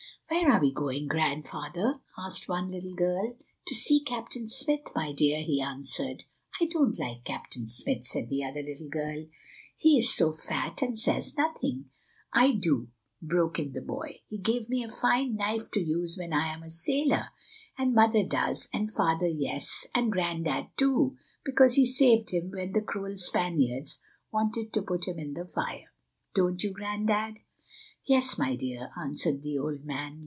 "Where 0.29 0.49
are 0.49 0.61
we 0.61 0.71
going, 0.73 1.07
Grandfather?" 1.07 1.99
asked 2.17 2.47
one 2.47 2.71
little 2.71 2.95
girl. 2.95 3.35
"To 3.67 3.75
see 3.75 3.99
Captain 4.01 4.47
Smith, 4.47 4.87
my 4.95 5.11
dear," 5.11 5.41
he 5.43 5.59
answered. 5.61 6.23
"I 6.61 6.67
don't 6.67 6.97
like 6.97 7.25
Captain 7.25 7.65
Smith," 7.67 8.05
said 8.05 8.29
the 8.29 8.41
other 8.45 8.61
little 8.61 8.87
girl; 8.87 9.25
"he 9.75 9.97
is 9.97 10.13
so 10.15 10.31
fat, 10.31 10.81
and 10.81 10.97
says 10.97 11.35
nothing." 11.37 11.89
"I 12.31 12.53
do," 12.53 12.87
broke 13.21 13.59
in 13.59 13.73
the 13.73 13.81
boy, 13.81 14.21
"he 14.29 14.37
gave 14.37 14.69
me 14.69 14.85
a 14.85 14.89
fine 14.89 15.35
knife 15.35 15.69
to 15.71 15.83
use 15.83 16.15
when 16.17 16.31
I 16.31 16.47
am 16.53 16.63
a 16.63 16.69
sailor, 16.69 17.27
and 17.77 17.93
Mother 17.93 18.23
does, 18.23 18.69
and 18.71 18.89
Father, 18.89 19.27
yes, 19.27 19.85
and 19.93 20.13
Grandad 20.13 20.67
too, 20.77 21.17
because 21.43 21.73
he 21.73 21.85
saved 21.85 22.29
him 22.29 22.51
when 22.51 22.71
the 22.71 22.79
cruel 22.81 23.17
Spaniards 23.17 23.99
wanted 24.31 24.71
to 24.71 24.81
put 24.81 25.09
him 25.09 25.19
in 25.19 25.33
the 25.33 25.45
fire. 25.45 25.91
Don't 26.33 26.63
you, 26.63 26.71
Grandad?" 26.71 27.39
"Yes, 28.05 28.39
my 28.39 28.55
dear," 28.55 28.89
answered 28.99 29.43
the 29.43 29.59
old 29.59 29.83
man. 29.85 30.19